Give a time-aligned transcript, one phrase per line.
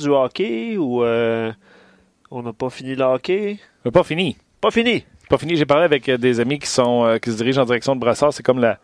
[0.00, 1.52] Du hockey ou euh,
[2.30, 3.58] on n'a pas fini le hockey?
[3.84, 4.36] Mais pas fini.
[4.60, 5.04] Pas fini.
[5.28, 5.56] Pas fini.
[5.56, 8.00] J'ai parlé avec euh, des amis qui sont euh, qui se dirigent en direction de
[8.00, 8.32] Brassard.
[8.32, 8.78] C'est comme la,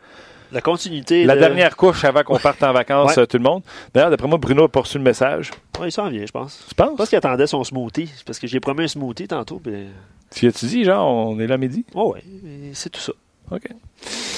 [0.52, 1.24] La continuité.
[1.24, 3.22] la de- dernière couche avant qu'on parte en vacances, Ouais.
[3.22, 3.62] euh, tout le monde.
[3.92, 5.50] D'ailleurs, d'après moi, Bruno a pas reçu le message.
[5.80, 6.64] Ouais, il s'en vient, je pense.
[6.68, 8.06] Tu Je pense qu'il attendait son smoothie.
[8.14, 9.58] C'est parce que j'ai promis un smoothie tantôt.
[9.58, 9.86] Puis...
[10.34, 11.84] Tu as-tu dit, genre, on est là midi?
[11.94, 13.12] Oh et c'est tout ça.
[13.50, 13.62] OK.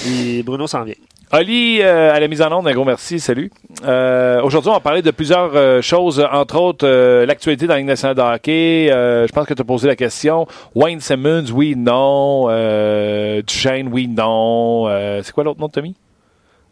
[0.07, 0.93] Et Bruno s'en vient.
[1.31, 3.51] Oli, euh, à la mise en onde, un gros merci, salut.
[3.85, 7.79] Euh, Aujourd'hui, on va parler de plusieurs euh, choses, entre autres euh, l'actualité dans la
[7.79, 8.17] Ligue nationale.
[8.19, 10.47] Euh, je pense que tu as posé la question.
[10.73, 12.47] Wayne Simmons, oui, non.
[12.49, 14.87] Euh, Duchesne, oui, non.
[15.21, 15.95] C'est quoi l'autre nom de Tommy?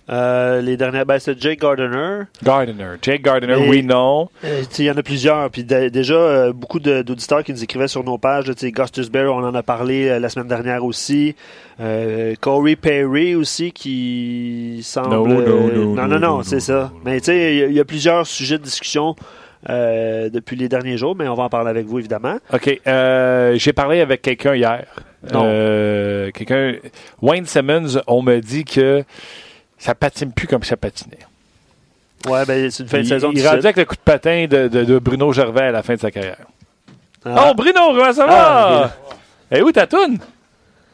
[0.10, 2.22] Euh, les dernières, ben, c'est Jake Gardiner.
[2.42, 2.92] Gardiner.
[3.02, 4.30] Jake Gardiner, oui, non.
[4.46, 5.50] Euh, Il y en a plusieurs.
[5.50, 8.46] Puis dé- déjà, euh, beaucoup d'auditeurs qui nous écrivaient sur nos pages.
[8.50, 11.36] Gustus Bear, on en a parlé euh, la semaine dernière aussi.
[11.82, 15.10] Euh, Corey Perry aussi, qui semble...
[15.10, 16.92] No, no, no, non, no, non, no, c'est ça.
[17.04, 19.16] Mais tu sais, il y y, a plusieurs sujets de discussion
[19.68, 22.38] depuis les derniers jours, mais on va en parler avec vous, évidemment.
[22.54, 22.80] OK.
[22.86, 24.86] J'ai parlé avec quelqu'un hier.
[25.34, 25.44] Non.
[26.34, 26.76] Quelqu'un.
[27.22, 29.04] Wayne Simmons, on me dit que
[29.78, 31.20] ça patine plus comme ça patinait.
[32.28, 34.48] Ouais, ben, c'est une fin de il, saison il rendait avec le coup de patin
[34.50, 36.38] de, de- de Bruno Gervais à la fin de sa carrière.
[37.24, 37.50] Ah.
[37.50, 38.92] Oh, Bruno, comment ça Ah,
[39.52, 39.58] va?
[39.58, 40.18] Et où ta toune?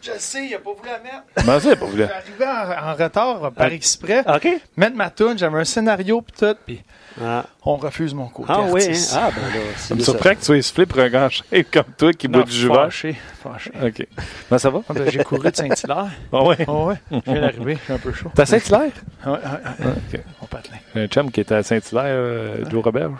[0.05, 1.23] Je sais, il a pas voulu la mettre.
[1.35, 2.03] Comment ça, pas Je voulu?
[2.03, 3.71] suis arrivé en, en retard par Ah.
[3.71, 4.19] exprès.
[4.27, 4.47] OK.
[4.75, 6.83] Mettre ma toune, j'avais un scénario pis tout, puis
[7.23, 8.87] Ah, on refuse mon côté ah oui, hein?
[8.87, 9.13] artiste.
[9.17, 11.45] Ah, ben là, c'est Ça me surprend que tu sois essoufflé pour un grand chef
[11.71, 13.71] comme toi qui Non, boit du jus fâché, fâché.
[13.81, 14.07] OK.
[14.49, 14.81] Comment ça va?
[14.89, 16.07] Ah, ben, J'ai couru de Saint-Hilaire.
[16.33, 16.65] Ah ouais?
[16.67, 18.31] Oh ouais, je viens d'arriver, je suis un peu chaud.
[18.36, 18.92] T'as Saint-Hilaire?
[19.23, 19.71] Ah ouais, ah, ah,
[20.13, 20.19] OK.
[20.42, 20.77] Mon patelin.
[20.95, 23.15] J'ai un chum qui était à Saint-Hilaire, euh, Joe Roberge.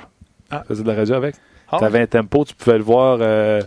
[0.52, 0.64] Ah.
[0.68, 1.36] faisait de la radio avec.
[1.72, 3.60] Ah, T'avais un tempo, tu pouvais le voir, euh,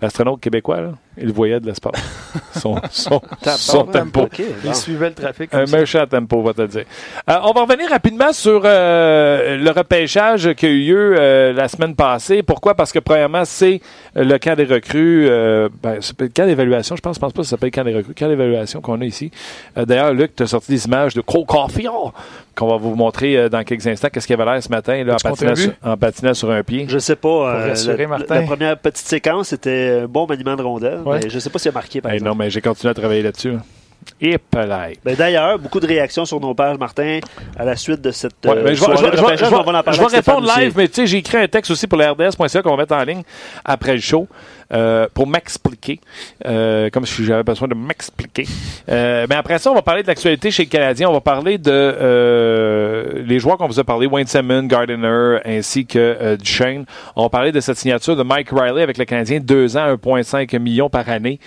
[0.00, 0.92] l'astronaute québécois, là.
[1.18, 1.92] Il le voyait de l'espace.
[2.58, 4.28] son, son, son tempo.
[4.64, 5.52] Il suivait le trafic.
[5.52, 5.78] Un ça.
[5.78, 6.84] méchant tempo, va te le dire.
[7.28, 11.68] Euh, on va revenir rapidement sur euh, le repêchage qui a eu lieu euh, la
[11.68, 12.42] semaine passée.
[12.42, 12.74] Pourquoi?
[12.74, 13.80] Parce que, premièrement, c'est
[14.14, 15.28] le camp des recrues.
[15.28, 17.94] Euh, ben, le camp d'évaluation, je pense, je pense pas que ça s'appelle camp des
[17.94, 18.14] recrues.
[18.14, 19.30] Camp d'évaluation qu'on a ici.
[19.76, 21.90] Euh, D'ailleurs, Luc, tu as sorti des images de Cole Caulfield
[22.54, 24.08] qu'on va vous montrer euh, dans quelques instants.
[24.12, 26.86] Qu'est-ce qu'il avait l'air ce matin là, en, patinant sur, en patinant sur un pied?
[26.88, 27.28] Je sais pas.
[27.28, 28.34] euh, rassurer la- Martin.
[28.34, 31.00] La, première petite séquence, c'était un bon maniement de rondelle.
[31.04, 31.20] Ouais.
[31.22, 32.30] mais je sais pas s'il a marqué, par Hey, exemple.
[32.30, 33.54] non, mais j'ai continué à travailler là-dessus.
[34.50, 34.98] Palais.
[35.04, 37.20] Ben, D'ailleurs, beaucoup de réactions sur nos pages, Martin,
[37.56, 39.16] à la suite de cette Ouais, euh, je vais, je
[39.92, 40.76] je je Stéphane répondre live, aussi.
[40.76, 43.04] mais tu sais, j'ai écrit un texte aussi pour le RDS.ca qu'on va mettre en
[43.04, 43.22] ligne
[43.64, 44.26] après le show
[44.72, 46.00] euh, pour m'expliquer,
[46.46, 48.46] euh, comme si j'avais besoin de m'expliquer.
[48.88, 51.08] Euh, mais après ça, on va parler de l'actualité chez le Canadien.
[51.08, 55.86] On va parler de euh, les joueurs qu'on vous a parlé, Wayne Simmons, Gardiner, ainsi
[55.86, 56.84] que Duchesne.
[57.16, 60.58] On va parler de cette signature de Mike Riley avec le Canadien, deux ans, 1,5
[60.58, 61.38] million par année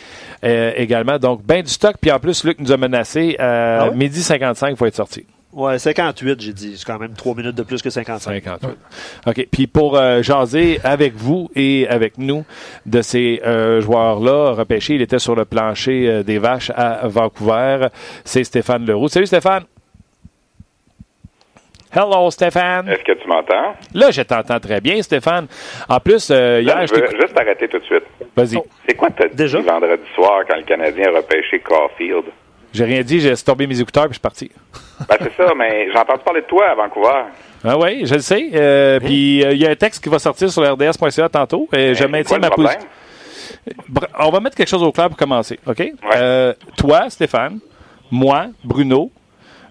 [0.44, 1.18] euh, également.
[1.18, 1.96] Donc, ben du stock.
[2.02, 5.26] Puis en plus, Luc nous a menacé à Ah midi 55, il faut être sorti.
[5.56, 6.78] Ouais, 58, j'ai dit.
[6.78, 8.44] C'est quand même 3 minutes de plus que 55.
[8.44, 8.78] 58.
[9.26, 9.48] OK.
[9.50, 12.44] Puis pour euh, jaser avec vous et avec nous
[12.86, 17.88] de ces euh, joueurs-là repêchés, il était sur le plancher euh, des vaches à Vancouver.
[18.26, 19.08] C'est Stéphane Leroux.
[19.08, 19.64] Salut Stéphane.
[21.94, 22.90] Hello Stéphane.
[22.90, 23.74] Est-ce que tu m'entends?
[23.94, 25.48] Là, je t'entends très bien, Stéphane.
[25.88, 28.04] En plus, euh, hier, Là, je je veux juste arrêter tout de suite.
[28.36, 28.60] Vas-y.
[28.86, 29.62] C'est quoi t'as dit Déjà?
[29.62, 32.26] vendredi soir quand le Canadien a repêché Caulfield?
[32.76, 34.52] J'ai rien dit, j'ai tombé mes écouteurs puis je suis parti.
[35.08, 37.24] Ben, c'est ça, mais j'ai entendu parler de toi à Vancouver.
[37.64, 38.50] Ah oui, je le sais.
[38.54, 41.70] Euh, Puis euh, il y a un texte qui va sortir sur RDS.ca tantôt.
[41.74, 42.82] Et je Mais maintiens ma position.
[44.20, 45.84] On va mettre quelque chose au clair pour commencer, OK?
[46.16, 47.60] Euh, toi, Stéphane,
[48.12, 49.10] moi, Bruno,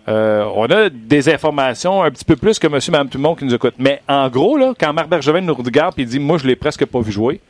[0.07, 3.45] on a des informations un petit peu plus que monsieur, madame, tout le monde qui
[3.45, 3.75] nous écoute.
[3.79, 6.87] Mais en gros, là, quand Marc Bergevin nous regarde et dit «Moi, je l'ai presque
[6.87, 7.41] pas vu jouer»,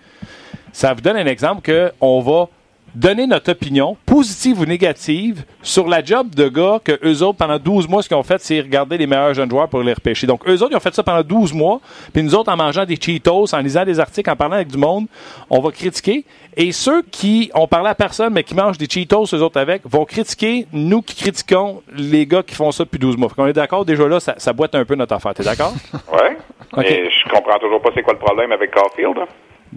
[0.72, 2.48] ça vous donne un exemple que on va
[2.94, 7.58] donner notre opinion, positive ou négative, sur la job de gars que eux autres, pendant
[7.58, 10.26] 12 mois, ce qu'ils ont fait, c'est regarder les meilleurs jeunes joueurs pour les repêcher.
[10.26, 11.80] Donc, eux autres, ils ont fait ça pendant 12 mois,
[12.12, 14.78] puis nous autres, en mangeant des Cheetos, en lisant des articles, en parlant avec du
[14.78, 15.06] monde,
[15.50, 16.24] on va critiquer.
[16.56, 19.82] Et ceux qui ont parlé à personne, mais qui mangent des Cheetos, eux autres avec,
[19.84, 23.28] vont critiquer nous qui critiquons les gars qui font ça depuis 12 mois.
[23.28, 25.34] Fait qu'on est d'accord, déjà là, ça, ça boite un peu notre affaire.
[25.34, 25.72] T'es d'accord?
[26.12, 26.36] Ouais.
[26.72, 26.84] OK.
[26.88, 29.16] Mais je comprends toujours pas c'est quoi le problème avec Caulfield.
[29.18, 29.26] hein.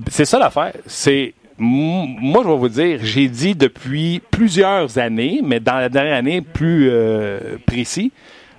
[0.08, 0.74] C'est ça l'affaire.
[0.86, 6.16] C'est moi, je vais vous dire, j'ai dit depuis plusieurs années, mais dans la dernière
[6.18, 8.12] année plus euh, précis,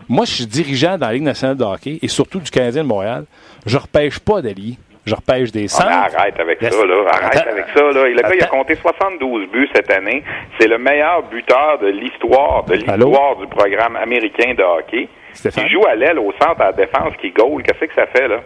[0.09, 2.89] moi, je suis dirigeant dans la Ligue nationale de hockey et surtout du Canadien de
[2.89, 3.25] Montréal.
[3.67, 4.77] Je repêche pas d'alliés.
[5.07, 5.89] je repêche des Ah, centres.
[5.89, 6.75] mais arrête avec Yes.
[6.75, 6.95] ça, là.
[7.11, 7.51] Arrête Attends.
[7.51, 7.91] avec ça, là.
[8.09, 10.23] Le gars, il a compté 72 buts cette année.
[10.61, 15.09] C'est le meilleur buteur de l'histoire, de l'histoire du programme américain de hockey.
[15.57, 17.63] Il joue à l'aile, au centre, à la défense, qui goal.
[17.63, 18.41] Qu'est-ce que ça fait, là?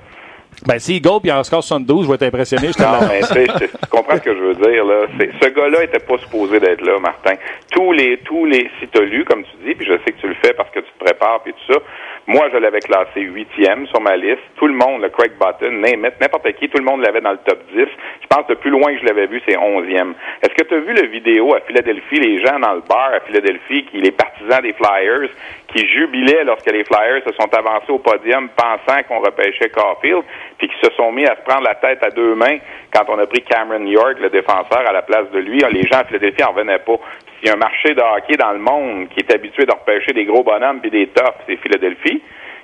[0.67, 2.69] Ben, s'il goal puis il en score 72, je vais être impressionné.
[2.69, 5.07] Je te Non, mais tu comprends ce que je veux dire, là.
[5.19, 7.35] C'est- Ce gars-là était pas supposé d'être là, Martin.
[7.73, 10.29] Tous les, tous les, si t'as lu, comme tu dis, puis je sais que tu
[10.29, 11.81] le fais parce que tu te prépares puis tout ça,
[12.27, 14.43] moi, je l'avais classé huitième sur ma liste.
[14.57, 15.73] Tout le monde, le Craig Button,
[16.21, 17.87] n'importe qui, tout le monde l'avait dans le top 10.
[18.23, 20.15] Je pense que le plus loin que je l'avais vu, c'est onzième.
[20.41, 23.21] Est-ce que tu as vu la vidéo à Philadelphie, les gens dans le bar à
[23.21, 25.31] Philadelphie, qui, les partisans des Flyers,
[25.67, 30.23] qui jubilaient lorsque les Flyers se sont avancés au podium pensant qu'on repêchait Caulfield,
[30.59, 32.59] puis qui se sont mis à se prendre la tête à deux mains
[32.95, 35.61] quand on a pris Cameron York, le défenseur, à la place de lui?
[35.73, 37.01] Les gens à Philadelphie en revenaient pas.
[37.43, 40.13] S'il y a un marché de hockey dans le monde qui est habitué de repêcher
[40.13, 42.23] des gros bonhommes puis des tops, c'est Philadelphie.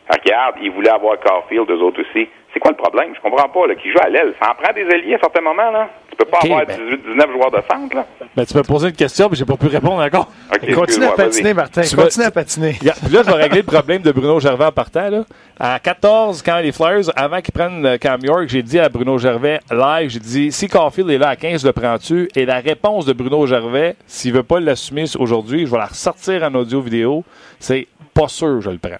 [0.09, 2.29] Regarde, ils voulaient avoir Caulfield, eux autres aussi.
[2.55, 3.13] C'est quoi le problème?
[3.13, 4.35] Je comprends pas, là, qui joue à l'aile?
[4.41, 5.91] Ça en prend des alliés à certains moments, là.
[6.19, 8.07] Tu peux pas avoir ben- 18, 19 joueurs de centre, là.
[8.37, 10.29] Ben, tu m'as posé une question, mais j'ai pas pu répondre encore.
[10.75, 11.55] Continue à patiner.
[11.55, 11.83] Martin.
[11.83, 12.73] Tu Continue vas- à patiner.
[12.73, 12.95] Puis là,
[13.25, 15.09] je vais régler le problème de Bruno Gervais en partant.
[15.11, 15.25] Là.
[15.61, 19.61] À 14, quand les Flyers, avant qu'ils prennent Cam York, j'ai dit à Bruno Gervais,
[19.71, 22.29] live, j'ai dit, si Caulfield est là à 15, le prends-tu?
[22.35, 26.43] Et la réponse de Bruno Gervais, s'il veut pas l'assumer aujourd'hui, je vais la ressortir
[26.43, 27.25] en audio-vidéo,
[27.61, 28.91] c'est pas sûr, je le prends.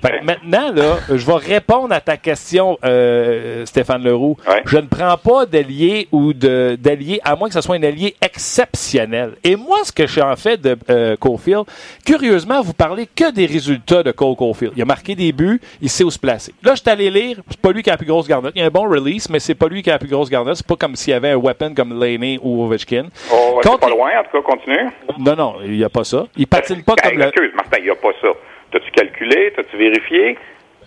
[0.00, 4.36] Fait que maintenant, là, je vais répondre à ta question, euh, Stéphane Leroux.
[4.48, 4.62] Ouais.
[4.64, 9.32] Je ne prends pas d'allié ou d'allié, à moins que ce soit un allié exceptionnel.
[9.44, 11.64] Et moi, ce que je suis en fait de euh, Caulfield,
[12.06, 14.72] curieusement, vous parlez que des résultats de Cole Caulfield.
[14.76, 16.54] Il a marqué des buts, il sait où se placer.
[16.62, 18.52] Là, je suis allé lire, c'est pas lui qui a la plus grosse garnotte.
[18.54, 20.30] Il y a un bon release, mais c'est pas lui qui a la plus grosse
[20.30, 20.56] garnotte.
[20.56, 23.08] C'est pas comme s'il y avait un weapon comme Laney ou Ovechkin.
[23.32, 24.88] Oh, c'est pas loin, en tout cas, continue.
[25.18, 26.24] Non, non, il n'y a pas ça.
[26.36, 27.26] Il patine pas comme le...
[27.26, 28.28] Excuse, Martin, il n'y a pas ça.
[28.70, 29.52] T'as-tu calculé?
[29.56, 30.38] T'as-tu vérifié?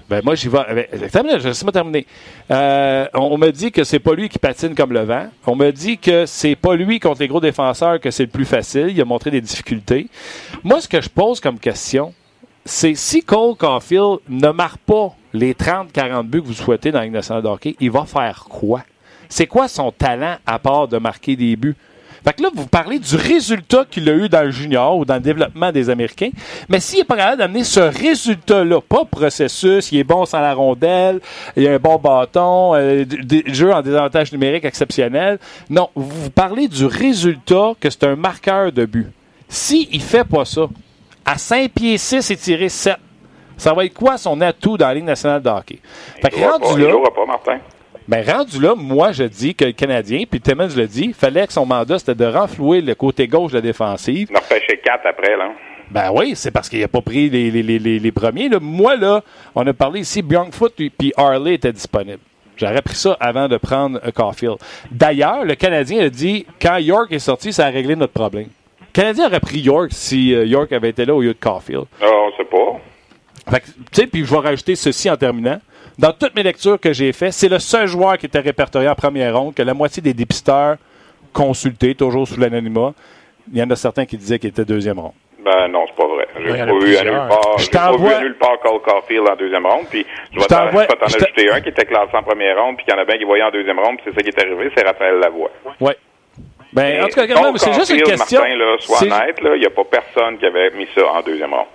[0.09, 0.87] Ben moi, j'y vais.
[1.11, 2.05] Terminé, je laisse-moi terminer.
[2.51, 5.27] Euh, on, me dit que c'est pas lui qui patine comme le vent.
[5.45, 8.45] On me dit que c'est pas lui contre les gros défenseurs que c'est le plus
[8.45, 8.89] facile.
[8.89, 10.07] Il a montré des difficultés.
[10.63, 12.13] Moi, ce que je pose comme question,
[12.65, 17.05] c'est si Cole Caulfield ne marque pas les 30-40 buts que vous souhaitez dans la
[17.05, 18.83] Ligue hockey, il va faire quoi?
[19.29, 21.75] C'est quoi son talent à part de marquer des buts?
[22.23, 25.15] Fait que là, vous parlez du résultat qu'il a eu dans le junior ou dans
[25.15, 26.29] le développement des Américains.
[26.69, 30.53] Mais s'il n'est pas capable d'amener ce résultat-là, pas processus, il est bon sans la
[30.53, 31.19] rondelle,
[31.57, 35.37] il a un bon bâton, euh, des jeux en désavantage numérique exceptionnel.
[35.69, 39.11] Non, vous parlez du résultat que c'est un marqueur de but.
[39.49, 40.67] S'il ne fait pas ça,
[41.25, 42.95] à 5 pieds 6 et tiré 7,
[43.57, 45.79] ça va être quoi son atout dans la Ligue nationale de hockey?
[46.21, 47.59] Fait que rendu là, jouera pas, Martin.
[48.07, 51.53] Ben, rendu là, moi, je dis que le Canadien, puis Timmons le dit, fallait que
[51.53, 54.27] son mandat, c'était de renflouer le côté gauche de la défensive.
[54.29, 55.51] Il en repêché 4 après, là.
[55.89, 58.49] Ben oui, c'est parce qu'il n'a pas pris les, les, les, les, premiers.
[58.49, 58.57] là.
[58.59, 59.21] Moi, là,
[59.53, 62.19] on a parlé ici, Bjorkfoot puis Harley étaient disponibles.
[62.57, 64.57] J'aurais pris ça avant de prendre euh, Caulfield.
[64.91, 68.47] D'ailleurs, le Canadien a dit, quand York est sorti, ça a réglé notre problème.
[68.79, 71.85] Le Canadien aurait pris York si euh, York avait été là au lieu de Caulfield.
[72.01, 72.79] Ah, on sait pas.
[73.51, 75.59] Fait tu sais, puis je vais rajouter ceci en terminant.
[75.99, 78.95] Dans toutes mes lectures que j'ai faites, c'est le seul joueur qui était répertorié en
[78.95, 80.77] première ronde, que la moitié des dépisteurs
[81.31, 82.93] consultés, toujours sous l'anonymat,
[83.51, 85.13] il y en a certains qui disaient qu'il était deuxième ronde.
[85.43, 86.27] Ben non, c'est pas vrai.
[86.39, 87.57] J'ai pas vu à nulle part.
[87.57, 89.85] Je J'ai pas vu à nulle part Cole Caulfield en deuxième ronde.
[89.89, 92.93] Puis je vais Je t'en ajouter un qui était classé en première ronde, puis qu'il
[92.93, 94.71] y en a bien qui voyaient en deuxième ronde, puis c'est ça qui est arrivé,
[94.75, 95.51] c'est Raphaël Lavoie.
[95.81, 95.97] Ouais.
[96.71, 98.39] Ben, en tout cas, c'est juste une question.
[98.39, 101.21] Martin, là, sois C'est- honnête, il n'y a pas personne qui avait mis ça en
[101.21, 101.67] deuxième ronde.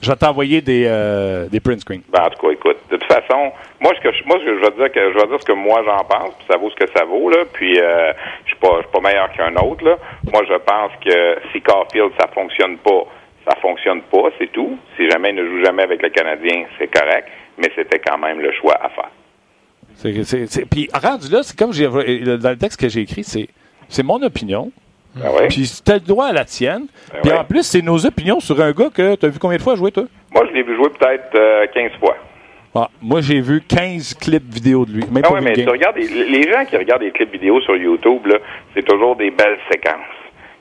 [0.00, 2.00] Je vais t'envoyer des, euh, des print screens.
[2.10, 4.54] Ben, en tout cas, écoute, de toute façon, moi, ce que je, moi, ce que
[4.56, 6.70] je vais dire que je vais dire ce que moi j'en pense, puis ça vaut
[6.70, 7.44] ce que ça vaut, là.
[7.52, 8.12] Puis, euh,
[8.44, 9.96] je suis pas, je suis pas meilleur qu'un autre, là.
[10.32, 13.04] Moi, je pense que si Caulfield, ça fonctionne pas,
[13.48, 14.78] ça fonctionne pas, c'est tout.
[14.96, 17.28] Si jamais il ne joue jamais avec le Canadien, c'est correct.
[17.58, 19.10] Mais c'était quand même le choix à faire.
[19.96, 23.24] C'est- c'est- c'est- Puis, rendu là, c'est comme j'ai, dans le texte que j'ai écrit,
[23.24, 23.48] c'est,
[23.88, 24.70] c'est mon opinion.
[25.14, 25.48] Ben oui.
[25.48, 26.86] Puis, tu as le droit à la tienne.
[27.12, 27.38] Ben Puis, ouais.
[27.38, 29.74] en plus, c'est nos opinions sur un gars que tu as vu combien de fois
[29.76, 30.04] jouer, toi?
[30.32, 32.16] Moi, je l'ai vu jouer peut-être euh, 15 fois.
[32.74, 35.04] Ah, moi, j'ai vu 15 clips vidéo de lui.
[35.12, 37.60] Même Ah pas vu mais tu regardes, les, les gens qui regardent des clips vidéo
[37.60, 38.22] sur YouTube,
[38.74, 40.00] c'est toujours des belles séquences.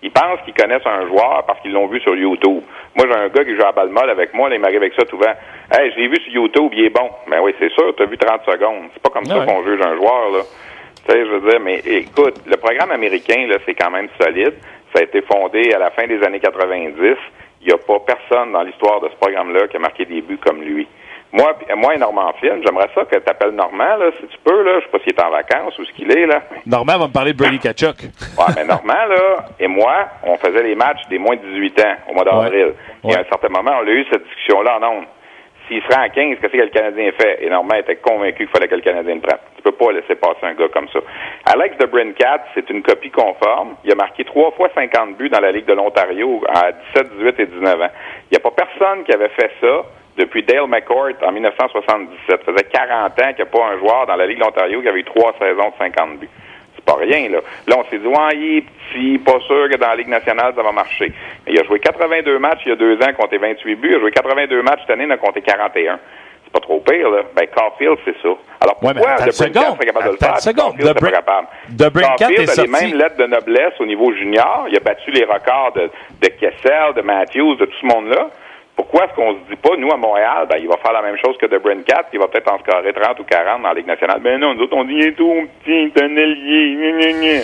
[0.03, 2.63] Ils pensent qu'ils connaissent un joueur parce qu'ils l'ont vu sur YouTube.
[2.95, 4.93] Moi, j'ai un gars qui joue à balle molle avec moi, là, il m'arrive avec
[4.99, 5.31] ça souvent.
[5.71, 7.07] Hey, je l'ai vu sur YouTube, il est bon.
[7.29, 8.89] Ben oui, c'est sûr, tu as vu 30 secondes.
[8.93, 9.45] C'est pas comme Ah ça ouais.
[9.45, 10.39] qu'on juge un joueur, là.
[11.05, 14.53] Tu sais, je veux dire, mais écoute, le programme américain, là, c'est quand même solide.
[14.93, 17.17] Ça a été fondé à la fin des années 90.
[17.61, 20.39] Il n'y a pas personne dans l'histoire de ce programme-là qui a marqué des buts
[20.43, 20.87] comme lui.
[21.33, 24.63] Moi, moi et Normand Flynn, j'aimerais ça que tu appelles Normand, là, si tu peux,
[24.63, 24.79] là.
[24.79, 26.41] Je sais pas s'il est en vacances ou ce qu'il est, là.
[26.65, 28.01] Normand va me parler de Brady Kachuk.
[28.37, 31.95] Ouais, mais Normand, là, et moi, on faisait les matchs des moins de 18 ans
[32.09, 32.73] au mois d'avril.
[33.07, 35.05] Et à un certain moment, on a eu cette discussion-là en ondes.
[35.67, 37.39] S'il se rend à 15, qu'est-ce que le Canadien fait?
[37.41, 39.39] Et normalement, il était convaincu qu'il fallait que le Canadien le prenne.
[39.55, 40.99] Tu peux pas laisser passer un gars comme ça.
[41.53, 43.75] Alex de Brincat, c'est une copie conforme.
[43.83, 47.39] Il a marqué trois fois 50 buts dans la Ligue de l'Ontario à 17, 18
[47.39, 47.89] et 19 ans.
[48.29, 49.85] Il n'y a pas personne qui avait fait ça
[50.17, 52.41] depuis Dale McCourt en 1977.
[52.45, 54.81] Ça faisait 40 ans qu'il n'y a pas un joueur dans la Ligue de l'Ontario
[54.81, 56.29] qui avait eu trois saisons de 50 buts.
[56.93, 57.39] Pas rien, là.
[57.67, 60.53] Là, on s'est dit, ouais, il est petit, pas sûr que dans la Ligue nationale,
[60.55, 61.11] ça va marcher.
[61.45, 63.89] Mais il a joué 82 matchs il y a deux ans, compté 28 buts.
[63.91, 65.99] Il a joué 82 matchs cette année, il a compté 41.
[66.43, 67.21] C'est pas trop pire, là.
[67.35, 68.29] Ben, Caulfield, c'est ça.
[68.59, 69.63] Alors, Ouais, pourquoi attends le seconde.
[69.75, 70.39] Serait capable de le faire?
[70.41, 70.71] seconde.
[70.77, 71.47] Caulfield, pas capable?
[71.69, 74.65] de Caulfield a sorti- les mêmes lettres de noblesse au niveau junior.
[74.69, 75.89] Il a battu les records de,
[76.21, 78.29] de Kessel, de Matthews, de tout ce monde-là.
[78.81, 81.15] Pourquoi est-ce qu'on se dit pas, nous, à Montréal, ben, il va faire la même
[81.23, 83.85] chose que de Brincat, il va peut-être en scorer 30 ou 40 dans la Ligue
[83.85, 84.19] nationale.
[84.23, 85.31] Ben non, nous autres, on dit, il est tout
[85.63, 87.43] petit, un ailier.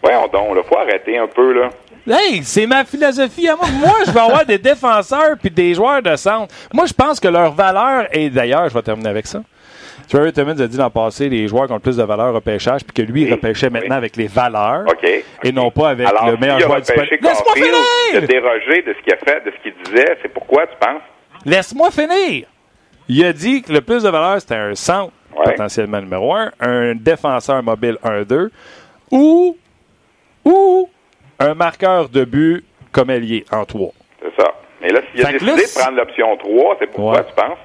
[0.00, 1.70] Voyons donc, là, faut arrêter un peu, là.
[2.08, 3.66] Hey, c'est ma philosophie à moi.
[3.80, 6.54] Moi, je vais avoir des défenseurs puis des joueurs de centre.
[6.72, 9.40] Moi, je pense que leur valeur, et d'ailleurs, je vais terminer avec ça.
[10.08, 12.34] Trevor Timmons a dit l'an passé les joueurs qui ont le plus de valeur au
[12.34, 13.72] repêchage, puis que lui, il repêchait oui.
[13.72, 14.84] maintenant avec les valeurs
[15.42, 17.18] et non pas avec Alors, le meilleur s'il a joueur disponible.
[17.22, 17.74] Laisse-moi Caulfield,
[18.14, 18.28] de finir!
[18.28, 21.02] déroger de ce qu'il a fait, de ce qu'il disait, c'est pourquoi, tu penses?
[21.44, 22.46] Laisse-moi finir!
[23.08, 25.44] Il a dit que le plus de valeur, c'était un centre, Ouais.
[25.52, 28.48] potentiellement numéro un, un défenseur mobile 1-2,
[29.10, 29.54] ou,
[30.46, 30.88] ou
[31.38, 33.90] un marqueur de but comme ailier en 3.
[34.22, 34.50] C'est ça.
[34.80, 37.24] Mais là, s'il a Fait décidé là, de prendre l'option 3, c'est pourquoi, Ouais.
[37.28, 37.58] tu penses?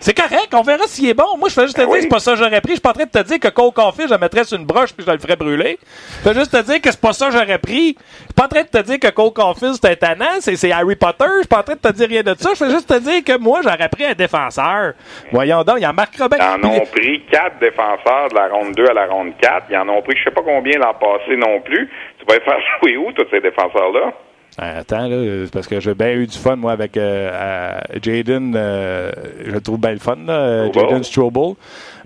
[0.00, 1.36] C'est correct, on verra s'il est bon.
[1.38, 2.02] Moi, je fais juste te Ben dire, oui.
[2.02, 2.70] c'est pas ça que j'aurais pris.
[2.70, 4.56] Je suis pas en train de te dire que Cole Caulfield, je le mettrais sur
[4.56, 5.76] une broche puis je le ferais brûler.
[6.22, 7.96] Je fais juste te dire que c'est pas ça que j'aurais pris.
[7.98, 10.70] Je suis pas en train de te dire que Cole Caulfield, c'est un tannant, c'est,
[10.70, 11.24] Harry Potter.
[11.28, 12.50] Je suis pas en train de te dire rien de ça.
[12.50, 14.92] Je fais juste te dire que moi, j'aurais pris un défenseur.
[15.32, 16.38] Voyons donc, il en marquera bien.
[16.38, 19.66] Ils en ont pris quatre défenseurs de la ronde 2 à la ronde 4.
[19.70, 21.90] Ils en ont pris je sais pas combien l'an passé non plus.
[22.20, 24.12] Tu vas faire jouer où, tous ces défenseurs-là?
[24.60, 28.54] Ah, Attends, là, parce que j'ai bien eu du fun, moi, avec euh, Jaden.
[28.56, 29.12] euh,
[29.44, 30.88] je le trouve bien le fun, là, euh, Strobel.
[30.90, 31.54] Jaden Strobel.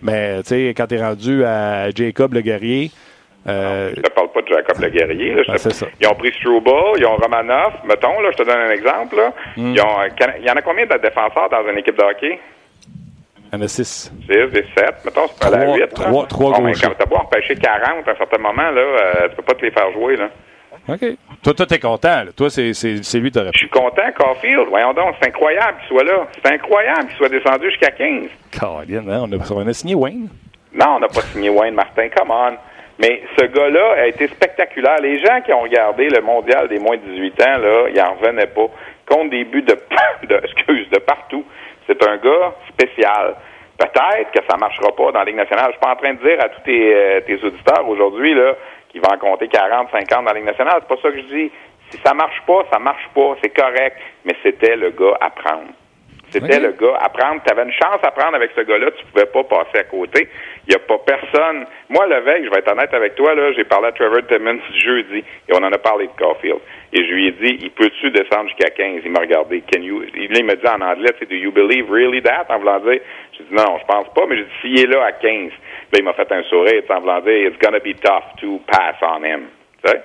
[0.03, 2.91] Mais, tu sais, quand t'es rendu à Jacob le guerrier,
[3.49, 5.35] euh, Je te parle pas de Jacob le guerrier.
[5.35, 5.45] Là.
[5.45, 5.87] Te- c'est ça.
[6.01, 7.73] Ils ont pris Struble, ils ont Romanov.
[7.87, 9.17] Mettons, là, je te donne un exemple.
[9.17, 9.33] Là.
[9.57, 9.73] Hmm.
[9.75, 12.39] Ils ont, can- il y en a combien de défenseurs dans une équipe de hockey?
[13.55, 14.13] il y en a six.
[14.27, 15.89] 6, des 7, mettons, c'est pas la Trois- 8.
[15.95, 16.87] trois- trois bon, ben, gauchers.
[16.87, 19.71] quand t'as beau empêcher 40 à un certain moment, là, tu peux pas te les
[19.71, 20.17] faire jouer.
[20.17, 20.29] Là.
[20.89, 21.01] OK.
[21.43, 22.25] Toi, toi, t'es content.
[22.25, 22.33] là.
[22.37, 24.67] Toi, c'est, c'est, c'est lui t'aurais Je suis content, Caulfield.
[24.69, 26.27] Voyons donc, c'est incroyable qu'il soit là.
[26.43, 28.27] C'est incroyable qu'il soit descendu jusqu'à 15.
[28.51, 30.29] Caroline, hein, on, a, on a signé Wayne.
[30.75, 32.57] Non, on n'a pas signé Wayne Martin, come on.
[32.99, 34.99] Mais ce gars-là a été spectaculaire.
[35.01, 38.15] Les gens qui ont regardé le mondial des moins de 18 ans, là, ils en
[38.15, 38.67] revenaient pas.
[39.09, 39.77] Compte des buts de,
[40.29, 41.45] de, excuse, de partout.
[41.87, 43.35] C'est un gars spécial.
[43.79, 45.67] Peut-être que ça marchera pas dans la Ligue nationale.
[45.69, 48.53] Je suis pas en train de dire à tous tes, euh, tes auditeurs aujourd'hui, là,
[48.93, 50.77] qu'il va en compter 40, 50 dans la Ligue nationale.
[50.81, 51.51] C'est pas ça que je dis.
[51.91, 53.35] Si ça marche pas, ça marche pas.
[53.43, 53.97] C'est correct.
[54.25, 55.73] Mais c'était le gars à prendre.
[56.33, 57.43] C'était le gars à prendre.
[57.45, 60.29] Tu avais une chance à prendre avec ce gars-là, tu pouvais pas passer à côté.
[60.67, 61.67] Il n'y a pas personne.
[61.91, 64.61] Moi, le veille, je vais être honnête avec toi, là, j'ai parlé à Trevor Timmons
[64.83, 66.61] jeudi et on en a parlé de Caulfield.
[66.93, 69.03] Et je lui ai dit, il peut-tu descendre jusqu'à 15?
[69.05, 69.63] Il m'a regardé.
[69.73, 70.03] Can you?
[70.15, 72.47] Il, il m'a dit en anglais, c'est Do you believe really that?
[72.49, 73.01] En voulant dire,
[73.33, 75.99] j'ai dit non, je pense pas, mais j'ai dit, s'il est là à 15, là,
[75.99, 79.25] il m'a fait un sourire, en voulant dire, it's gonna be tough to pass on
[79.25, 79.49] him.
[79.85, 80.03] Tu sais?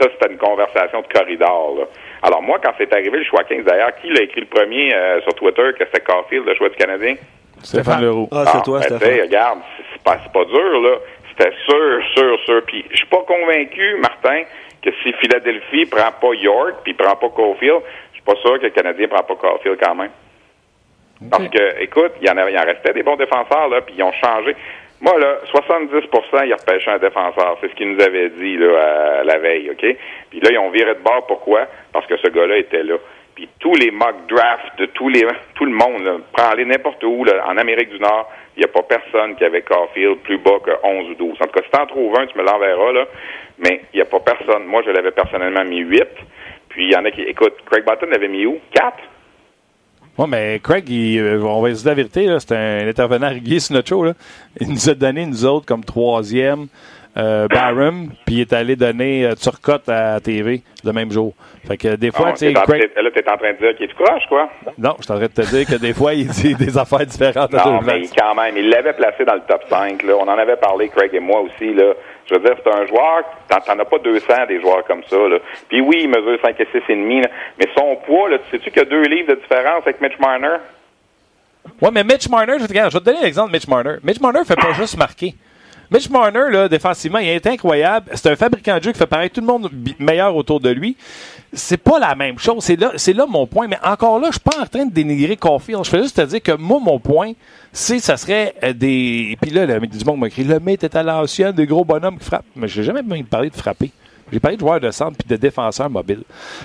[0.00, 1.76] Ça, c'était une conversation de corridor.
[1.78, 1.84] Là.
[2.22, 5.20] Alors moi, quand c'est arrivé le choix 15, d'ailleurs, qui l'a écrit le premier euh,
[5.22, 7.14] sur Twitter que c'était Caulfield, le choix du Canadien?
[7.62, 8.28] Stéphane Leroux.
[8.32, 9.20] Ah, c'est Ah, toi, ben, Stéphane.
[9.22, 9.58] regarde,
[9.92, 10.96] c'est pas, c'est pas dur, là.
[11.30, 12.62] C'était sûr, sûr, sûr.
[12.66, 14.42] Puis je suis pas convaincu, Martin,
[14.82, 18.64] que si Philadelphie prend pas York puis prend pas Caulfield, je suis pas sûr que
[18.64, 20.10] le Canadien prend pas Caulfield quand même.
[21.30, 23.94] Parce que, écoute, il y en, avait, il en restait des bons défenseurs, là, puis
[23.98, 24.56] ils ont changé.
[25.00, 27.56] Moi, là, 70% ils repêchaient un défenseur.
[27.60, 29.96] C'est ce qu'ils nous avaient dit, là, à la veille, OK?
[30.30, 31.26] Puis là, ils ont viré de bord.
[31.26, 31.66] Pourquoi?
[31.92, 32.96] Parce que ce gars-là était là.
[33.34, 37.24] Puis tous les mock drafts de tous les, tout le monde, là, prends-les n'importe où,
[37.24, 40.58] là, en Amérique du Nord, il n'y a pas personne qui avait Caulfield plus bas
[40.62, 41.38] que 11 ou 12.
[41.40, 43.06] En tout cas, si t'en trouves un, tu me l'enverras, là.
[43.58, 44.64] Mais il n'y a pas personne.
[44.66, 46.04] Moi, je l'avais personnellement mis 8.
[46.68, 48.60] Puis il y en a qui, écoute, Craig Button l'avait mis où?
[48.72, 48.98] 4?
[50.18, 53.74] Ouais, mais Craig, il, euh, on va dire la vérité, c'est un intervenant régulier sur
[53.74, 54.04] notre show.
[54.04, 54.14] Là.
[54.60, 56.66] Il nous a donné, nous autres, comme troisième
[57.16, 61.34] euh, Barham, puis il est allé donner euh, Turcotte à TV le même jour.
[61.66, 62.90] Fait que des fois, Ah, tu sais, t'es en- Craig...
[62.96, 64.48] là, t'es en train de dire qu'il est tout croche, quoi?
[64.78, 67.04] Non, je suis en train de te dire que des fois, il dit des affaires
[67.04, 70.02] différentes à Non, mais quand même, il l'avait placé dans le top 5.
[70.04, 70.14] Là.
[70.18, 71.74] On en avait parlé, Craig et moi aussi.
[71.74, 71.92] Là.
[72.28, 75.16] Je veux dire, c'est un joueur, t'en, as pas 200 des joueurs comme ça.
[75.16, 75.38] Là.
[75.68, 77.28] Puis oui, il mesure 5 et 6 et demi, là.
[77.58, 80.18] mais son poids, là, tu sais-tu qu'il y a deux livres de différence avec Mitch
[80.20, 80.58] Marner?
[81.82, 83.96] Ouais, mais Mitch Marner, je, regarde, je vais te donner l'exemple de Mitch Marner.
[84.02, 85.34] Mitch Marner fait pas juste marquer.
[85.90, 88.12] Mitch Marner, là, défensivement, il est incroyable.
[88.14, 89.68] C'est un fabricant de jeu qui fait paraître tout le monde
[89.98, 90.96] meilleur autour de lui.
[91.52, 92.62] C'est pas la même chose.
[92.62, 93.66] C'est là, c'est là mon point.
[93.66, 95.84] Mais encore là, je suis pas en train de dénigrer Caulfield.
[95.84, 97.32] Je fais juste te dire que moi, mon point,
[97.72, 99.36] c'est ça serait euh, des.
[99.40, 102.18] Puis là, le du monde m'a écrit le mate est à l'ancienne, des gros bonhommes
[102.18, 102.44] qui frappent.
[102.54, 103.90] Mais j'ai jamais même parlé de frapper.
[104.32, 106.22] J'ai parlé de joueurs de centre puis de défenseurs mobiles.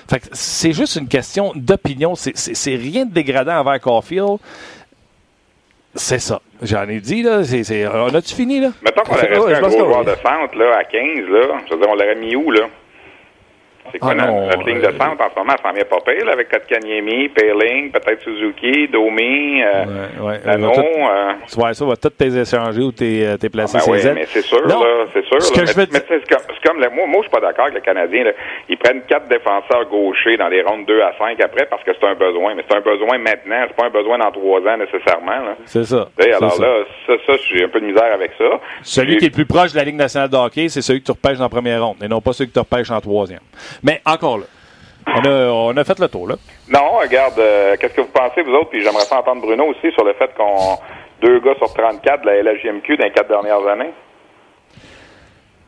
[0.08, 2.14] Fait que c'est juste une question d'opinion.
[2.14, 4.38] C'est, c'est, c'est rien de dégradant envers Caulfield.
[5.96, 6.42] C'est ça.
[6.62, 7.44] J'en ai dit, là.
[7.44, 8.70] C'est, c'est- on a-tu fini, là?
[8.84, 11.58] Mettons qu'on aurait je un gros joueur de centre là, à 15, là.
[11.68, 12.62] Je veux dire, on l'aurait mis où, là?
[13.92, 15.54] C'est quoi Ah, notre, non, notre ligne euh, de centre en ce moment?
[15.58, 19.84] Ça s'en vient pas pire, là, avec Kotkaniemi, Payling, peut-être Suzuki, Domi, euh,
[20.20, 20.74] Ouais, ouais.
[20.74, 21.34] Tout- euh,
[21.74, 24.14] ça va tout t'es échanger ou t'es, euh, t'es placé Ben ses oui, ailes.
[24.16, 24.84] mais c'est sûr, Non.
[24.84, 25.42] là, c'est sûr.
[25.42, 25.60] Ce là.
[25.62, 27.82] que je mais veux c'est comme, le- moi, moi, je suis pas d'accord avec le
[27.82, 28.24] Canadien.
[28.26, 28.32] Là.
[28.70, 32.08] Ils prennent quatre défenseurs gauchers dans les rondes 2 à 5 après parce que c'est
[32.08, 32.56] un besoin.
[32.56, 35.56] Mais c'est un besoin maintenant, c'est pas un besoin dans trois ans nécessairement.
[35.66, 36.08] C'est ça.
[36.20, 36.62] C'est alors ça.
[36.64, 36.74] là,
[37.08, 38.46] ça, ça, j'ai un peu de misère avec ça.
[38.82, 41.06] Celui qui est le plus proche de la Ligue nationale de hockey, c'est celui que
[41.06, 43.40] tu repêches en première ronde, et non pas celui que tu repêches en troisième.
[43.86, 44.46] Mais encore là,
[45.08, 46.36] on a, on a fait le tour, là.
[46.68, 49.92] Non, regarde, euh, qu'est-ce que vous pensez, vous autres, puis j'aimerais ça entendre Bruno aussi
[49.94, 50.78] sur le fait qu'on
[51.22, 53.92] deux gars sur 34 de la LHJMQ dans les quatre dernières années.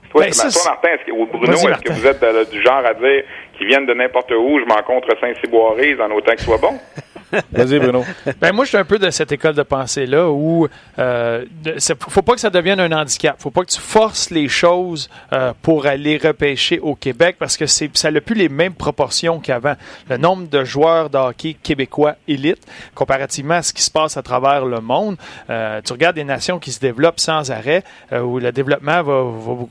[0.09, 2.45] Toi, Ben, c'est- ça, toi, Martin, est-ce que, ou Bruno, est-ce que vous êtes euh,
[2.45, 3.23] du genre à dire
[3.57, 6.79] qu'ils viennent de n'importe où, je m'en contre Saint-Cyboirise en autant qu'ils soient bons?
[7.51, 8.05] Vas-y, Bruno.
[8.39, 10.67] Ben moi, je suis un peu de cette école de pensée-là où
[10.99, 13.35] euh, de- c'est- faut pas que ça devienne un handicap.
[13.39, 17.65] faut pas que tu forces les choses euh, pour aller repêcher au Québec parce que
[17.65, 19.75] ça n'a plus les mêmes proportions qu'avant.
[20.09, 22.65] Le nombre de joueurs de hockey québécois élites,
[22.95, 25.17] comparativement à ce qui se passe à travers le monde,
[25.49, 29.23] euh, tu regardes des nations qui se développent sans arrêt, euh, où le développement va,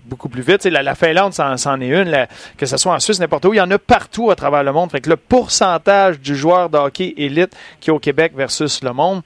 [0.04, 0.64] beaucoup plus vite.
[0.64, 3.54] La, la Finlande, c'en c'en est une, que ce soit en Suisse, n'importe où.
[3.54, 4.90] Il y en a partout à travers le monde.
[4.90, 6.76] Fait le pourcentage du joueur de
[7.16, 7.45] élite
[7.80, 9.22] qui est au Québec versus le monde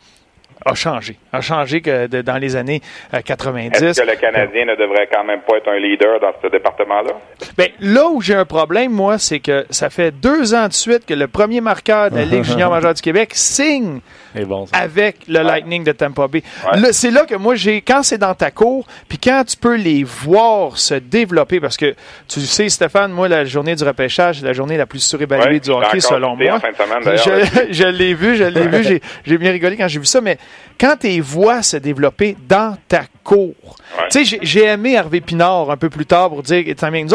[0.64, 1.17] a changé.
[1.33, 2.81] A changé que de- dans les années
[3.14, 3.83] euh, 90.
[3.83, 7.12] Est-ce que le Canadien ne devrait quand même pas être un leader dans ce département-là?
[7.57, 11.07] Ben, là où j'ai un problème, moi, c'est que ça fait deux ans de suite
[11.07, 14.00] que le premier marqueur de la Ligue junior majeure du Québec signe
[14.47, 16.43] bon, avec le Lightning de Tampa Bay.
[16.73, 16.93] Ouais.
[16.93, 20.05] C'est là que moi, j'ai quand c'est dans ta cour, puis quand tu peux les
[20.05, 21.95] voir se développer, parce que
[22.29, 25.61] tu sais, Stéphane, moi, la journée du repêchage, c'est la journée la plus surévaluée Ouais,
[25.61, 26.55] du hockey, selon moi.
[26.55, 29.53] en fin de semaine, d'ailleurs, je je l'ai vu, je l'ai vu, j'ai- j'ai bien
[29.53, 30.37] rigolé quand j'ai vu ça, mais
[30.81, 33.55] quand tu les vois se développer dans ta cour,
[33.99, 34.05] Ouais.
[34.11, 36.65] tu sais, j'ai- aimé Hervé Pinard un peu plus tard pour dire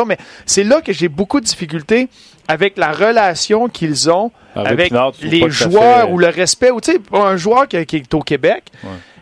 [0.06, 2.08] mais c'est là que j'ai beaucoup de difficultés
[2.48, 6.80] avec la relation qu'ils ont Hervé avec Pinard, les joueurs fait- ou le respect, ou
[6.80, 8.66] tu sais, un joueur qui, qui est au Québec.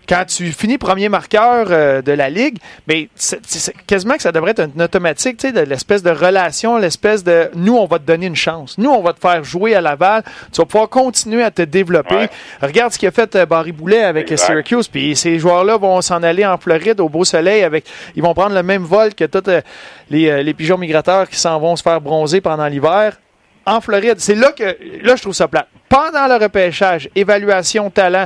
[0.07, 4.51] Quand tu finis premier marqueur euh, de la Ligue, mais c'est quasiment que ça devrait
[4.51, 8.05] être un automatique, tu sais, de l'espèce de relation, l'espèce de nous, on va te
[8.05, 8.77] donner une chance.
[8.77, 10.23] Nous, on va te faire jouer à Laval.
[10.51, 12.15] Tu vas pouvoir continuer à te développer.
[12.15, 12.29] Ouais.
[12.61, 14.47] Regarde ce qu'a fait euh, Barry Boulet avec Exact.
[14.47, 14.87] Syracuse.
[14.87, 17.85] Puis ces joueurs-là vont s'en aller en Floride au beau soleil avec.
[18.15, 19.61] Ils vont prendre le même vol que tous euh,
[20.09, 23.17] les, les pigeons migrateurs qui s'en vont se faire bronzer pendant l'hiver
[23.65, 24.15] en Floride.
[24.17, 24.63] C'est là que
[25.03, 25.67] là je trouve ça plat.
[25.89, 28.25] Pendant le repêchage, évaluation talent,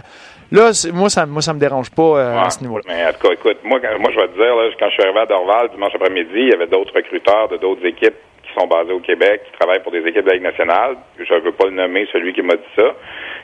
[0.52, 2.50] là moi ça moi ça me dérange pas euh, à Ouais.
[2.50, 2.84] ce niveau-là.
[2.88, 4.94] Mais en tout cas, écoute, moi, quand- moi je vais te dire, là, quand je
[4.94, 8.54] suis arrivé à Dorval dimanche après-midi, il y avait d'autres recruteurs de d'autres équipes qui
[8.60, 10.96] sont basées au Québec, qui travaillent pour des équipes de la Ligue nationale.
[11.20, 12.94] Je ne veux pas le nommer, celui qui m'a dit ça.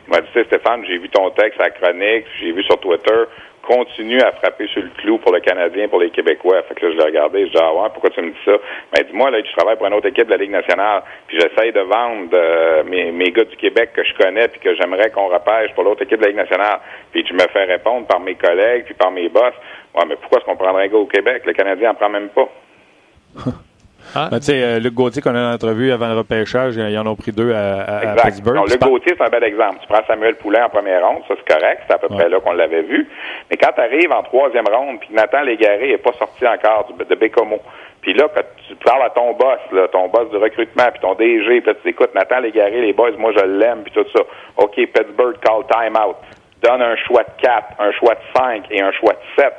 [0.07, 3.23] Il m'a dit, Stéphane, j'ai vu ton texte à la chronique, j'ai vu sur Twitter,
[3.63, 6.61] continue à frapper sur le clou pour le Canadien, pour les Québécois.
[6.63, 8.51] Fait que là, je l'ai regardé, je dis, ah ouais, pourquoi tu me dis ça?
[8.91, 11.71] Ben, dis-moi, là, je travaille pour une autre équipe de la Ligue nationale, puis j'essaye
[11.71, 15.27] de vendre euh, mes, mes gars du Québec que je connais, puis que j'aimerais qu'on
[15.27, 16.79] repêche pour l'autre équipe de la Ligue nationale.
[17.11, 19.53] Puis tu me fais répondre par mes collègues, puis par mes boss,
[19.95, 21.43] ouais, mais pourquoi est-ce qu'on prendrait un gars au Québec?
[21.45, 22.49] Le Canadien en prend même pas.
[24.15, 27.07] Ben, tu sais, euh, Luc Gauthier, qu'on a en entrevue avant le repêchage, ils en
[27.07, 28.15] ont pris deux à, à-.
[28.25, 28.57] Pittsburgh.
[28.69, 29.77] Le par- Gauthier, c'est un bel exemple.
[29.81, 32.39] Tu prends Samuel Poulain en première ronde, ça c'est correct, c'est à peu près là
[32.39, 33.07] qu'on l'avait vu.
[33.49, 37.03] Mais quand tu arrives en troisième ronde, puis Nathan Légaré n'est pas sorti encore du,
[37.05, 37.59] de Bécomo,
[38.01, 41.13] puis là, quand tu parles à ton boss, là, ton boss du recrutement, puis ton
[41.15, 44.05] DG, puis là, tu dis, écoute, Nathan Légaré, les boys, moi je l'aime, puis tout
[44.15, 44.21] ça.
[44.57, 46.17] OK, Pittsburgh, call time out.
[46.61, 49.53] Donne un choix de 4, un choix de 5 et un choix de 7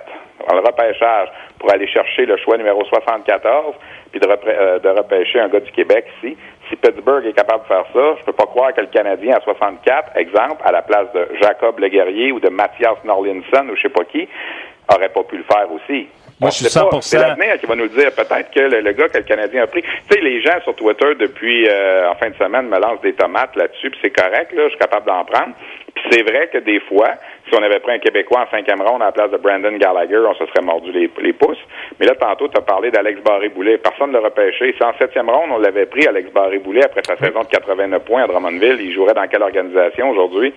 [0.49, 3.75] dans le repêchage pour aller chercher le choix numéro 74,
[4.11, 6.37] puis de, euh, de repêcher un gars du Québec ici.
[6.69, 9.41] Si Pittsburgh est capable de faire ça, je peux pas croire que le Canadien à
[9.41, 13.89] 64, exemple, à la place de Jacob Leguerrier ou de Mathias Norlinson ou je sais
[13.89, 14.29] pas qui,
[14.93, 16.09] aurait pas pu le faire aussi.
[16.41, 16.97] Moi, je suis sait pas.
[16.97, 17.01] 100%.
[17.03, 18.13] C'est l'avenir qui va nous le dire.
[18.15, 19.83] Peut-être que le, le gars que le Canadien a pris.
[19.83, 23.13] Tu sais, les gens sur Twitter depuis euh, en fin de semaine me lancent des
[23.13, 25.55] tomates là-dessus, puis c'est correct, là, je suis capable d'en prendre.
[25.95, 27.15] Puis c'est vrai que des fois,
[27.49, 30.23] si on avait pris un Québécois en cinquième ronde à la place de Brandon Gallagher,
[30.29, 31.59] on se serait mordu les, pouces.
[32.01, 33.79] Mais là, tantôt, tu as parlé d'Alex Barré-Boulet.
[33.79, 34.75] Personne ne l'a repêché.
[34.77, 38.25] Si en septième ronde, on l'avait pris, Alex Barré-Boulet, après sa saison de 89 points
[38.25, 40.55] à Drummondville, il jouerait dans quelle organisation aujourd'hui?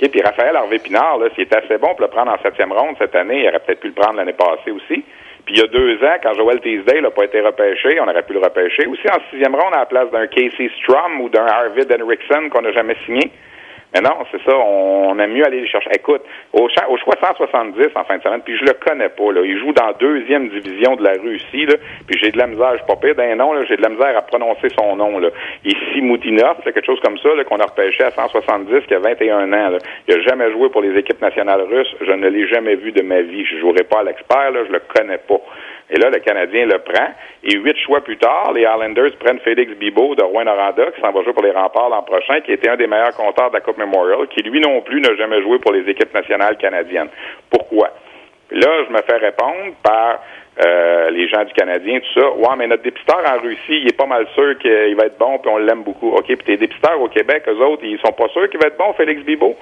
[0.00, 2.72] OK, puis Raphaël Harvey Pinard, là, s'il est assez bon pour le prendre en septième
[2.72, 5.04] ronde cette année, il aurait peut-être pu le prendre l'année passée aussi.
[5.44, 8.22] Puis il y a deux ans, quand Joel Teasdale n'a pas été repêché, on aurait
[8.22, 8.86] pu le repêcher.
[8.86, 12.62] Aussi en sixième ronde à la place d'un Casey Strum ou d'un Arvid Henriksen qu'on
[12.62, 13.30] n'a jamais signé.
[13.94, 15.90] Mais non, c'est ça, on aime mieux aller les chercher.
[15.94, 19.42] Écoute, au, au choix 170 en fin de semaine, puis je le connais pas, là.
[19.44, 21.74] Il joue dans deuxième division de la Russie, là,
[22.06, 24.16] puis j'ai de la misère, je suis pas pire d'un nom, j'ai de la misère
[24.16, 25.28] à prononcer son nom, là.
[25.64, 29.52] Ici, Moutinov, c'est quelque chose comme ça, qu'on a repêché à 170, qui a 21
[29.52, 29.78] ans, là.
[30.08, 31.94] Il a jamais joué pour les équipes nationales russes.
[32.00, 33.44] Je ne l'ai jamais vu de ma vie.
[33.44, 35.40] Je jouerai pas à l'expert, là, je le connais pas.
[35.90, 37.08] Et là, le Canadien le prend.
[37.42, 41.22] Et huit choix plus tard, les Islanders prennent Félix Bibo de Rouen-Noranda, qui s'en va
[41.22, 43.78] jouer pour les remparts l'an prochain, qui était un des meilleurs compteurs de la Coupe
[43.78, 47.10] Memorial, qui lui non plus n'a jamais joué pour les équipes nationales canadiennes.
[47.50, 47.90] Pourquoi?
[48.50, 50.20] là, je me fais répondre par
[50.64, 52.30] euh, les gens du Canadien, tout ça.
[52.32, 55.38] Ouais, mais notre dépisteur en Russie, il est pas mal sûr qu'il va être bon,
[55.38, 56.10] puis on l'aime beaucoup.
[56.10, 58.78] OK, puis tes dépisteurs au Québec, eux autres, ils sont pas sûrs qu'il va être
[58.78, 59.56] bon, Félix Bibo.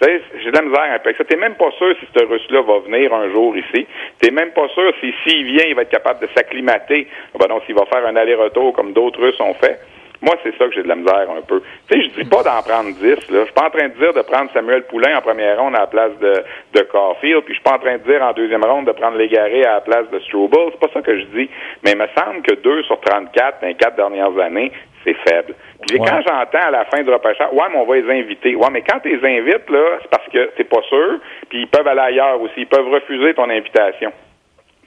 [0.00, 1.24] Tu sais, j'ai de la misère avec ça.
[1.24, 3.86] T'es même pas sûr si ce Russe-là va venir un jour ici.
[4.20, 7.06] T'es même pas sûr si s'il vient, il va être capable de s'acclimater.
[7.34, 9.78] Ah ben non, s'il va faire un aller-retour comme d'autres Russes ont fait.
[10.24, 11.60] Moi, c'est ça que j'ai de la misère un peu.
[11.90, 13.40] Tu sais, je dis pas d'en prendre 10, là.
[13.40, 15.80] Je suis pas en train de dire de prendre Samuel Poulain en première ronde à
[15.80, 18.64] la place de, de Caulfield, puis je suis pas en train de dire en deuxième
[18.64, 20.56] ronde de prendre Légaré à la place de Struble.
[20.70, 21.50] C'est pas ça que je dis.
[21.84, 24.72] Mais il me semble que 2 sur 34 dans les quatre dernières années,
[25.04, 25.54] c'est faible.
[25.86, 28.56] Puis quand j'entends à la fin du repêchage, ouais, mais on va les inviter.
[28.56, 31.68] Ouais, mais quand tu les invites, là, c'est parce que t'es pas sûr, puis ils
[31.68, 32.54] peuvent aller ailleurs aussi.
[32.58, 34.12] Ils peuvent refuser ton invitation.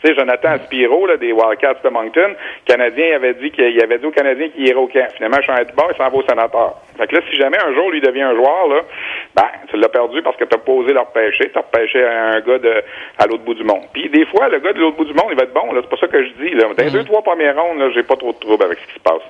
[0.01, 4.05] Tu sais, Jonathan Spiro, là, des Wildcats de Moncton, Canadien, avait dit qu'il avait dit
[4.05, 5.07] aux Canadiens qu'il irait au camp.
[5.15, 6.75] Finalement, je suis un bord, il s'en va au sénateur.
[6.97, 8.81] Fait que là, si jamais un jour lui devient un joueur, là,
[9.35, 11.49] ben, tu l'as perdu parce que t'as posé leur pêcher.
[11.53, 12.83] T'as repêché un gars de,
[13.17, 13.83] à l'autre bout du monde.
[13.93, 15.81] Puis des fois, le gars de l'autre bout du monde, il va être bon, là.
[15.81, 16.65] C'est pas ça que je dis, là.
[16.75, 18.93] Dans les deux, trois premières rondes, là, j'ai pas trop de troubles avec ce qui
[18.93, 19.21] se passe.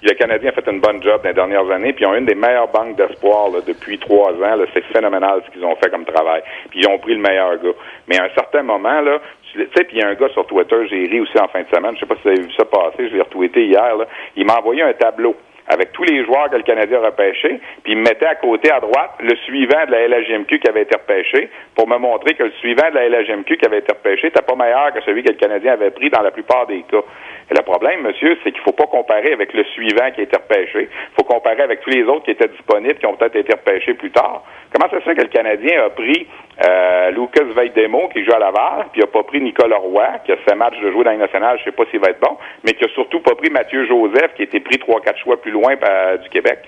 [0.00, 2.14] Puis le Canadien a fait une bonne job dans les dernières années, puis ils ont
[2.14, 4.64] une des meilleures banques d'espoir depuis trois ans.
[4.74, 6.42] C'est phénoménal ce qu'ils ont fait comme travail.
[6.70, 7.72] Puis ils ont pris le meilleur gars.
[8.08, 9.18] Mais à un certain moment, là,
[9.54, 11.62] tu sais, puis il y a un gars sur Twitter, j'ai ri aussi en fin
[11.62, 13.96] de semaine, je sais pas si vous avez vu ça passer, je l'ai retweeté hier,
[13.96, 14.06] là.
[14.36, 15.34] il m'a envoyé un tableau
[15.66, 18.70] avec tous les joueurs que le Canadien a repêchés, puis il me mettait à côté,
[18.70, 22.44] à droite, le suivant de la LHMQ qui avait été repêché, pour me montrer que
[22.44, 25.30] le suivant de la LHMQ qui avait été repêché n'était pas meilleur que celui que
[25.32, 27.02] le Canadien avait pris dans la plupart des cas.
[27.50, 30.36] Et le problème, monsieur, c'est qu'il faut pas comparer avec le suivant qui a été
[30.36, 30.88] repêché.
[30.90, 33.94] Il faut comparer avec tous les autres qui étaient disponibles, qui ont peut-être été repêchés
[33.94, 34.44] plus tard.
[34.72, 36.26] Comment ça se fait que le Canadien a pris
[36.62, 40.32] euh, Lucas Veidemo, qui joue à Laval, puis il a pas pris Nicolas Roy, qui
[40.32, 42.36] a fait match de jouer dans les nationale, je sais pas s'il va être bon,
[42.64, 45.40] mais qui a surtout pas pris Mathieu Joseph, qui a été pris trois, quatre choix
[45.40, 46.60] plus loin euh, du Québec.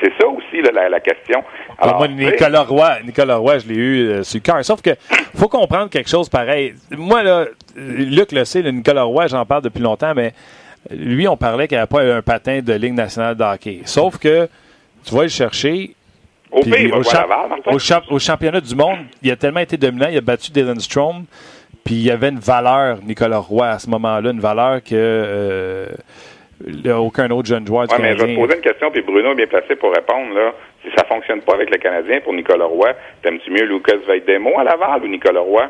[0.00, 1.44] C'est ça aussi la, la, question.
[1.78, 4.64] Alors, moi, Nicolas Roy, Nicolas Roy, je l'ai eu euh, sur le cœur.
[4.64, 4.90] Sauf que
[5.36, 6.74] faut comprendre quelque chose pareil.
[6.90, 7.44] Moi, là,
[7.76, 10.32] Luc le sait, le Nicolas Roy, j'en parle depuis longtemps, mais
[10.90, 13.80] lui, on parlait qu'il n'y avait pas un patin de Ligue nationale de hockey.
[13.84, 14.48] Sauf que
[15.04, 15.94] tu vas le chercher.
[16.54, 21.24] Au, au, championnat du monde, il a tellement été dominant, il a battu Dylan Strom,
[21.84, 25.86] puis il y avait une valeur, Nicolas Roy, à ce moment-là, une valeur que euh,
[26.96, 29.32] aucun autre jeune joueur du ouais, mais je vais te poser une question, puis Bruno
[29.32, 30.34] est bien placé pour répondre.
[30.34, 30.52] Là.
[30.82, 34.64] Si ça fonctionne pas avec le Canadien pour Nicolas Roy, t'aimes-tu mieux Lucas Veidemo à
[34.64, 35.68] Laval ou Nicolas Roy?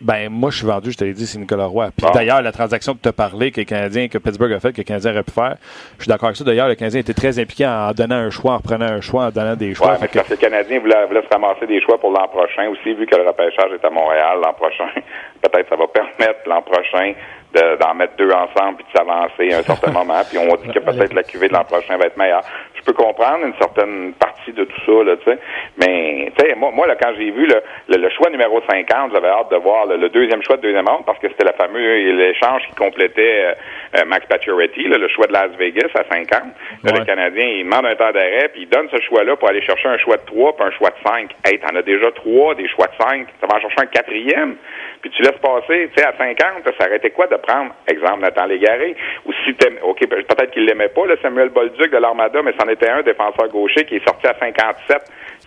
[0.00, 1.90] Ben, moi, je suis vendu, je te l'ai dit, c'est Nicolas Roy.
[1.96, 4.72] Puis d'ailleurs, la transaction que tu as parlé, que, le Canadien, que Pittsburgh a fait,
[4.72, 5.56] que le Canadien aurait pu faire,
[5.98, 6.44] je suis d'accord avec ça.
[6.44, 9.30] D'ailleurs, le Canadien était très impliqué en donnant un choix, en prenant un choix, en
[9.30, 9.92] donnant des choix.
[9.92, 12.94] Ouais, parce que le Canadien voulait, voulait, se ramasser des choix pour l'an prochain aussi,
[12.94, 14.88] vu que le repêchage est à Montréal l'an prochain.
[15.42, 17.14] Peut-être ça va permettre l'an prochain
[17.80, 20.20] d'en mettre deux ensemble puis de s'avancer à un certain moment.
[20.28, 22.42] Puis on dit que peut-être la cuvée de l'an prochain va être meilleure.
[22.84, 25.38] Je peux comprendre une certaine partie de tout ça, là, tu sais.
[25.78, 29.28] Mais, tu sais, moi, moi là, quand j'ai vu le, le, choix numéro 50, j'avais
[29.28, 32.62] hâte de voir le, deuxième choix de deuxième ronde parce que c'était la fameuse l'échange
[32.68, 33.54] qui complétait euh,
[33.96, 36.42] euh, Max Pacioretty, le choix de Las Vegas à 50.
[36.84, 39.88] le Canadien, il demande un temps d'arrêt puis il donne ce choix-là pour aller chercher
[39.88, 41.30] un choix de 3 puis un choix de 5.
[41.46, 43.28] Hey, t'en as déjà trois des choix de 5.
[43.40, 44.56] Ça va en chercher un quatrième
[45.04, 48.46] puis tu laisses passer, tu sais, à 50, ça été quoi de prendre, exemple, Nathan
[48.46, 52.54] Légaré, ou si t'aimes, OK, peut-être qu'il l'aimait pas, le Samuel Bolduc de l'Armada, mais
[52.58, 55.02] c'en était un défenseur gaucher qui est sorti à 57,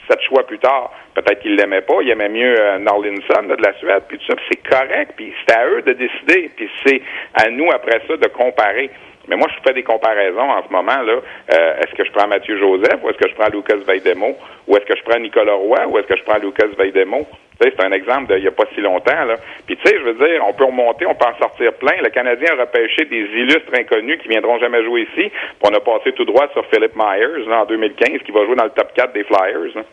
[0.07, 0.93] sept choix plus tard.
[1.15, 4.35] Peut-être qu'il l'aimait pas, il aimait mieux euh, Norlinson de la Suède, puis tout ça,
[4.47, 7.01] c'est correct, puis c'est à eux de décider, puis c'est
[7.33, 8.91] à nous après ça de comparer.
[9.27, 11.01] Mais moi, je fais des comparaisons en ce moment.
[11.01, 11.13] là.
[11.53, 14.35] Euh, est-ce que je prends Mathieu Joseph ou est-ce que je prends Lucas Veidemo?
[14.67, 17.27] Ou est-ce que je prends Nicolas Roy ou est-ce que je prends Lucas Veidemo?
[17.59, 19.25] c'est un exemple d'il n'y a pas si longtemps.
[19.25, 19.35] Là.
[19.65, 22.01] Puis tu sais, je veux dire, on peut remonter, on peut en sortir plein.
[22.03, 25.29] Le Canadien a repêché des illustres inconnus qui viendront jamais jouer ici.
[25.29, 28.55] Puis on a passé tout droit sur Philip Myers là, en 2015, qui va jouer
[28.55, 29.83] dans le top 4 des Flyers.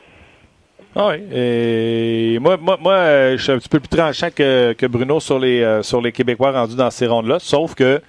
[0.97, 1.25] Ah oui.
[1.35, 2.97] Et moi, moi, moi,
[3.33, 6.12] je suis un petit peu plus tranchant que, que Bruno sur les, euh, sur les
[6.12, 7.38] Québécois rendus dans ces rondes-là.
[7.40, 8.01] Sauf que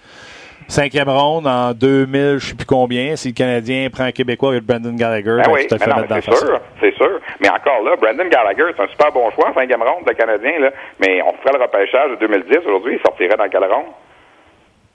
[0.68, 3.16] Cinquième ronde en 2000, je sais plus combien.
[3.16, 5.80] Si le Canadien prend un Québécois et Brandon Gallagher, Ben ben, oui, tu te mais
[5.80, 7.20] fais non, mettre mais dans c'est sûr, c'est sûr.
[7.40, 10.72] Mais encore là, Brandon Gallagher, c'est un super bon choix cinquième ronde, le Canadien, là.
[11.00, 13.94] Mais on ferait le repêchage de 2010 aujourd'hui, il sortirait dans quelle ronde?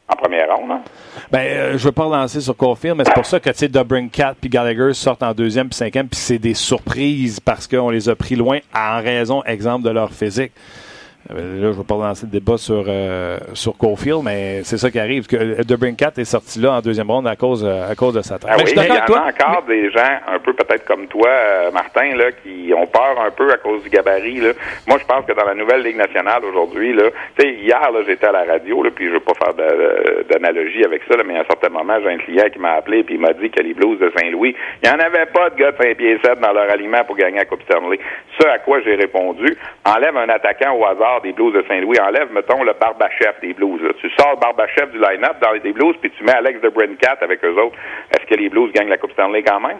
[0.08, 0.80] En première ronde, hein?
[1.30, 4.08] Ben, euh, je veux pas relancer sur Caulfield, mais c'est pour ça que, tu sais,
[4.12, 8.08] Cat puis Gallagher sortent en deuxième puis cinquième, puis c'est des surprises parce qu'on les
[8.08, 10.50] a pris loin en raison, exemple, de leur physique.
[11.30, 14.90] Euh, Là, je vais pas relancer le débat sur, euh, sur Caulfield, mais c'est ça
[14.90, 15.26] qui arrive.
[15.26, 18.38] que Cat est sorti là en deuxième ronde à cause, euh, à cause de sa
[18.38, 18.50] taille.
[18.54, 21.28] Ah Mais oui, il y en a encore des gens, un peu peut-être comme toi,
[21.28, 24.40] euh, Martin, là, qui ont peur un peu à cause du gabarit.
[24.40, 24.52] Là.
[24.88, 27.04] Moi, je pense que dans la nouvelle Ligue nationale aujourd'hui, là,
[27.38, 30.24] tu sais, hier, là, j'étais à la radio, là, puis je veux pas faire de-
[30.30, 33.02] d'analogie avec ça, là, mais à un certain moment, j'ai un client qui m'a appelé
[33.04, 35.56] puis il m'a dit que les Blues de Saint-Louis, il n'y en avait pas de
[35.56, 37.98] gars de 5 pieds 7 dans leur aliment pour gagner la Coupe Stanley.
[38.40, 42.32] Ce à quoi j'ai répondu, enlève un attaquant au hasard des Blues de Saint-Louis, enlève,
[42.32, 43.82] mettons, le Barbachef des Blues.
[43.82, 43.90] là.
[44.00, 47.18] Tu sors le Barbachef du line-up dans les Blues, puis tu mets Alex de Brincat
[47.20, 47.76] avec eux autres.
[48.12, 49.78] Est-ce que les Blues gagnent la Coupe Stanley quand même?